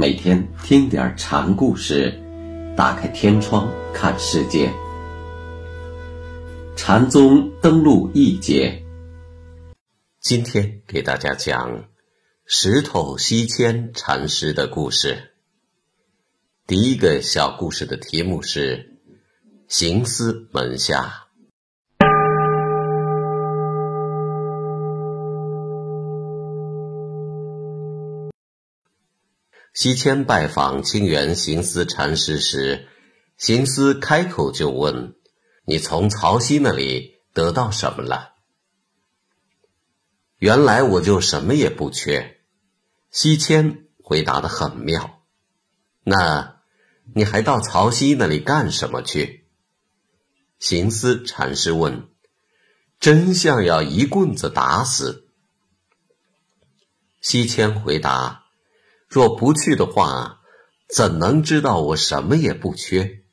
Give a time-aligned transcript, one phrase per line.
[0.00, 2.18] 每天听点禅故事，
[2.74, 4.72] 打开天窗看世界。
[6.74, 8.82] 禅宗登陆一节，
[10.18, 11.84] 今天给大家讲
[12.46, 15.34] 石头西迁禅师的故事。
[16.66, 18.96] 第一个小故事的题目是
[19.68, 21.26] “行思门下”。
[29.72, 32.88] 西迁拜访清源行思禅师时，
[33.36, 35.14] 行思开口就问
[35.64, 38.34] ：“你从曹溪那里得到什么了？”
[40.38, 42.40] 原来我就什么也不缺。
[43.10, 45.22] 西迁回答的很妙。
[46.02, 46.62] 那，
[47.14, 49.46] 你还到曹溪那里干什么去？
[50.58, 52.08] 行思禅师问。
[52.98, 55.28] 真相要一棍子打死。
[57.20, 58.39] 西迁回答。
[59.10, 60.40] 若不去的话，
[60.88, 63.24] 怎能知道我什么也不缺？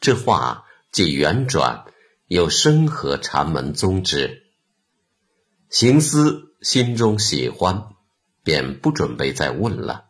[0.00, 1.84] 这话既圆转，
[2.28, 4.44] 又深合禅门宗旨。
[5.68, 7.94] 行思心中喜欢，
[8.42, 10.06] 便不准备再问了。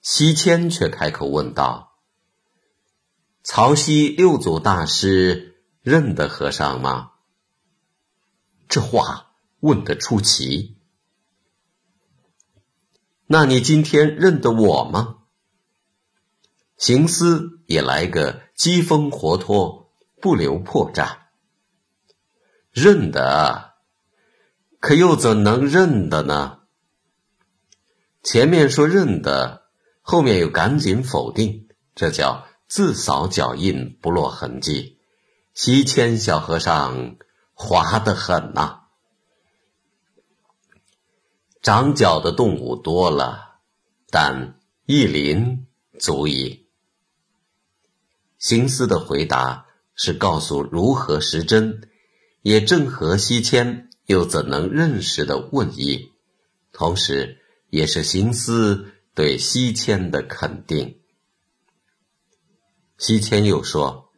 [0.00, 1.98] 西迁却开口问道
[3.44, 7.10] ：“曹溪六祖大师认得和尚吗？”
[8.70, 10.75] 这话问得出奇。
[13.28, 15.16] 那你今天认得我吗？
[16.76, 21.16] 行思也来个机锋活脱，不留破绽。
[22.70, 23.74] 认得，
[24.78, 26.60] 可又怎能认得呢？
[28.22, 29.62] 前面说认得，
[30.02, 35.00] 后面又赶紧否定，这叫自扫脚印，不落痕迹。
[35.52, 37.16] 西迁小和尚
[37.54, 38.85] 滑得很呐。
[41.66, 43.56] 长角的动物多了，
[44.08, 45.66] 但一鳞
[45.98, 46.68] 足矣。
[48.38, 49.66] 行思的回答
[49.96, 51.90] 是告诉如何识真，
[52.42, 56.12] 也正合西迁又怎能认识的问意，
[56.70, 61.00] 同时也是行思对西迁的肯定。
[62.96, 64.10] 西迁又说：“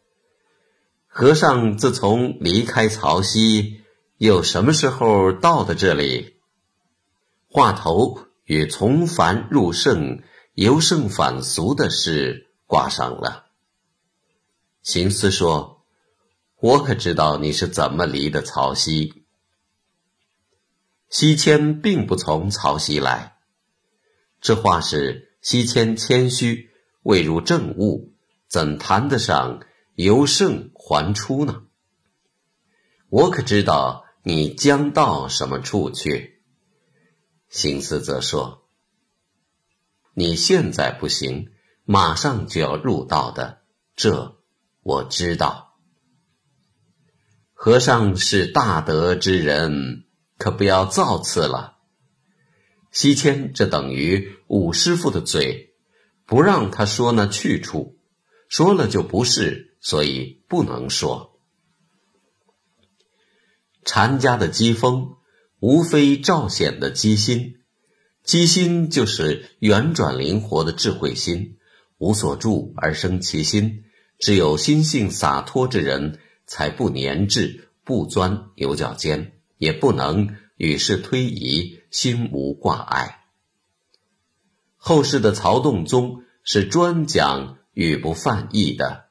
[1.08, 3.80] 和尚自从离开曹溪，
[4.18, 6.34] 又什么时候到的这里？”
[7.50, 10.22] 话头与从凡入圣、
[10.52, 13.46] 由圣反俗的事挂上了。
[14.82, 15.82] 行思说
[16.60, 19.24] ：“我可知道你是怎么离的曹溪。
[21.08, 23.38] 西迁并不从曹溪来，
[24.42, 26.68] 这话是西迁谦虚，
[27.02, 28.12] 未入正悟，
[28.46, 29.62] 怎谈得上
[29.94, 31.62] 由圣还出呢？
[33.08, 36.34] 我可知道你将到什么处去。”
[37.48, 38.68] 行思则说
[40.12, 41.50] ：“你现在不行，
[41.84, 43.62] 马上就要入道的，
[43.96, 44.36] 这
[44.82, 45.78] 我知道。
[47.54, 50.04] 和尚是大德之人，
[50.36, 51.78] 可不要造次了。
[52.92, 55.74] 西迁这等于五师傅的嘴，
[56.26, 57.98] 不让他说那去处，
[58.48, 61.40] 说了就不是，所以不能说。
[63.84, 65.14] 禅家的机锋。”
[65.60, 67.56] 无非赵显的机心，
[68.22, 71.56] 机心就是圆转灵活的智慧心，
[71.98, 73.84] 无所住而生其心。
[74.20, 83.24] 只有心性洒脱之人，才不粘滞，不钻牛角尖，也不能与世推移，心无挂碍。
[84.76, 89.06] 后世的曹洞宗是专讲语不犯意的，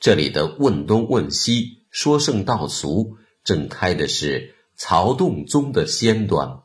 [0.00, 4.55] 这里的问东问西，说圣道俗，正开的是。
[4.76, 6.62] 曹洞宗的先端，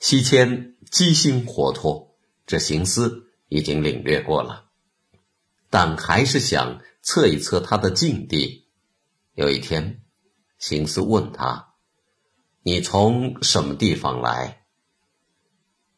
[0.00, 4.70] 西迁机心活脱，这行思已经领略过了，
[5.70, 8.66] 但还是想测一测他的境地。
[9.34, 10.02] 有一天，
[10.58, 11.74] 行思问他
[12.62, 14.64] ：“你从什么地方来？”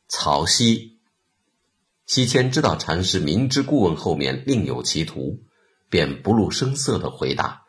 [0.08, 1.00] 曹溪。
[2.04, 5.42] 西迁知道禅师明知故问后面另有企图，
[5.88, 7.61] 便不露声色的回答。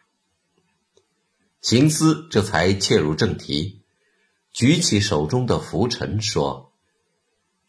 [1.63, 3.85] 行思这才切入正题，
[4.51, 6.73] 举起手中的拂尘说：“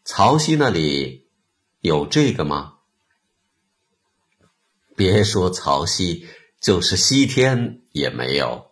[0.03, 1.29] 曹溪那里
[1.79, 2.73] 有这个吗？
[4.97, 6.27] 别说曹溪，
[6.59, 8.71] 就是西天也没有。”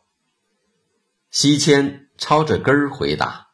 [1.32, 3.48] 西迁抄着根儿回答：“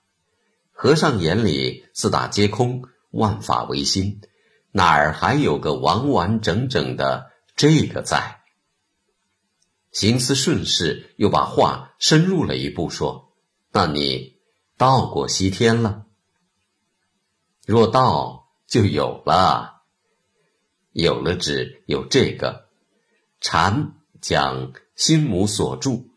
[0.73, 2.81] 和尚眼里四大皆空，
[3.11, 4.21] 万法唯心，
[4.71, 8.37] 哪儿还有个完完整整的这个在？”
[9.91, 13.33] 行思顺势又把话深入了一步，说
[13.73, 14.37] ：“那你
[14.77, 16.05] 到过西天了？”
[17.65, 19.83] 若道就有了，
[20.91, 22.67] 有了指有这个
[23.41, 26.09] 禅讲心母所住，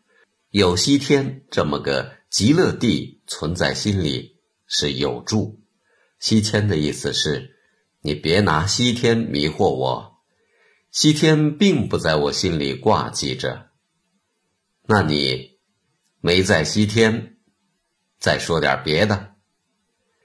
[0.51, 4.37] 有西天这么个极乐地存在心里
[4.67, 5.61] 是有住。
[6.19, 7.57] 西天的意思是，
[8.01, 10.12] 你别拿西天迷惑我，
[10.93, 13.71] 西天并不在我心里挂记着。
[14.85, 15.57] 那你
[16.21, 17.39] 没在西天，
[18.19, 19.33] 再说点别的。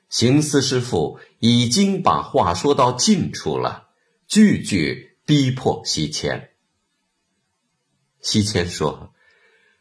[0.10, 3.88] 行思师傅已经把话说到尽处了，
[4.28, 6.50] 句句逼迫西迁。
[8.20, 9.14] 西迁说：“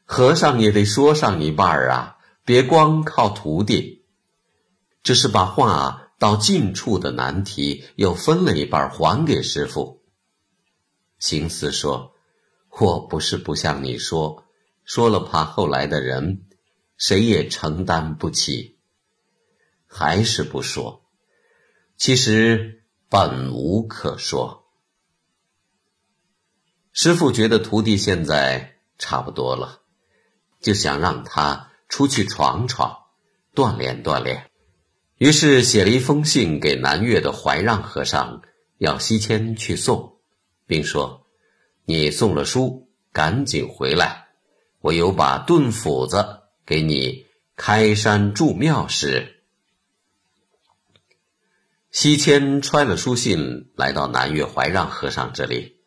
[0.07, 4.05] 和尚也得说上一半儿啊，别光靠徒弟。”
[5.03, 9.96] 只是把话到尽处的难题又分了一半还给师傅。
[11.19, 12.15] 行思说
[12.79, 14.45] ：“我不是不向你说，
[14.85, 16.47] 说了怕后来的人
[16.97, 18.77] 谁也承担不起。”
[19.89, 21.05] 还是不说，
[21.97, 24.65] 其实本无可说。
[26.93, 29.81] 师傅觉得徒弟现在差不多了，
[30.61, 33.05] 就想让他出去闯闯，
[33.55, 34.51] 锻炼锻炼。
[35.17, 38.43] 于是写了一封信给南岳的怀让和尚，
[38.77, 40.16] 要西迁去送，
[40.67, 41.27] 并说
[41.87, 44.29] ：“你送了书，赶紧回来，
[44.81, 49.35] 我有把钝斧子给你开山筑庙使。”
[51.91, 55.81] 西迁揣了书信，来到南岳怀让和尚这里，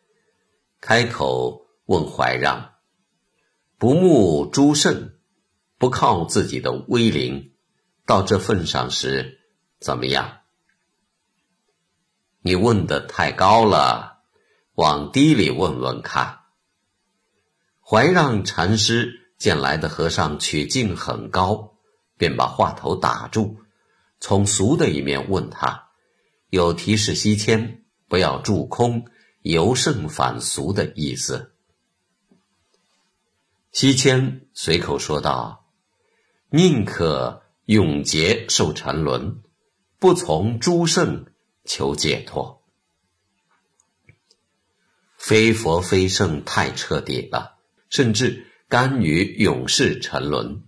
[0.82, 2.74] 开口问怀让
[3.78, 5.14] ：“不慕诸圣，
[5.78, 7.52] 不靠自己的威灵，
[8.08, 9.40] 到这份上时，
[9.80, 10.40] 怎么样？”
[12.42, 14.09] 你问的太高了，
[14.80, 16.40] 往低里问问看。
[17.82, 21.74] 怀让禅师见来的和尚取径很高，
[22.16, 23.58] 便把话头打住，
[24.22, 25.90] 从俗的一面问他。
[26.50, 29.06] 有提示西迁，不要住空，
[29.42, 31.52] 由圣反俗的意思。
[33.74, 35.66] 西迁随口说道
[36.52, 39.44] ：“宁可永劫受沉沦，
[40.00, 41.26] 不从诸圣
[41.66, 42.59] 求解脱。
[45.20, 47.60] 非佛非圣太彻底了，
[47.92, 50.64] 甚至甘于永世沉沦。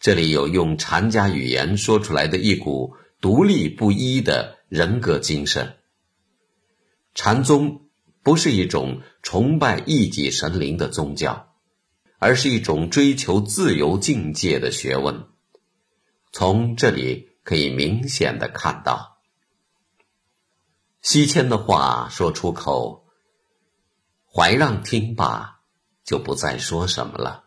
[0.00, 5.78] 这里有用禅家语言说出来的一股独立不一的。”人格精神，
[7.14, 7.88] 禅宗
[8.22, 11.54] 不是一种崇拜异己神灵的宗教，
[12.18, 15.24] 而是一种追求自由境界的学问。
[16.32, 19.20] 从这里可以明显的看到，
[21.00, 23.07] 西迁的话说出口，
[24.32, 25.60] 怀让听罢
[26.04, 27.44] 就不再说什么了。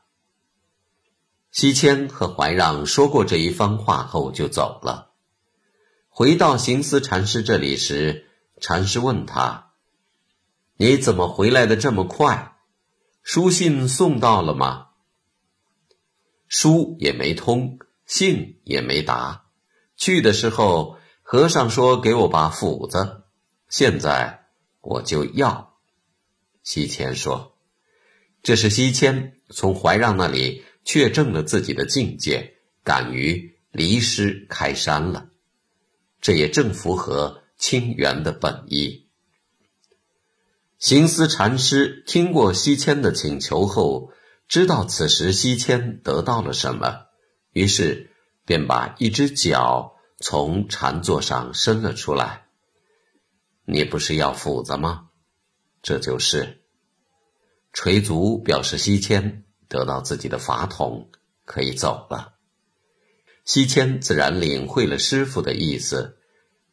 [1.51, 5.11] 西迁和怀让说过这一番话后就走了。
[6.09, 8.29] 回到行思禅师这里时，
[8.59, 9.71] 禅师问他
[10.77, 12.57] ：“你怎么回来的这么快？
[13.21, 14.87] 书信送到了吗？”
[16.47, 19.45] 书也没通，信也没答。
[19.95, 23.23] 去的时候，和尚说：“给我把斧子。”
[23.69, 24.47] 现在
[24.81, 25.70] 我就要。
[26.63, 27.57] 西迁说
[28.43, 35.29] ：“这是西迁从怀让那里确证了自己的境界，敢于离师开山了。”
[36.21, 39.07] 这也正符合清源的本意。
[40.77, 44.11] 行思禅师听过西迁的请求后，
[44.47, 47.05] 知道此时西迁得到了什么，
[47.53, 48.11] 于是
[48.45, 52.45] 便把一只脚从禅座上伸了出来。
[53.65, 55.10] 你不是要斧子吗？
[55.81, 56.61] 这就是
[57.73, 61.09] 垂足表示西迁得到自己的法统，
[61.45, 62.33] 可以走了。
[63.45, 66.19] 西迁自然领会了师傅的意思，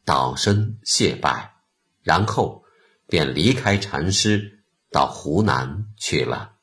[0.05, 1.55] 倒身谢拜，
[2.03, 2.63] 然后
[3.07, 6.58] 便离开禅师，到湖南去了。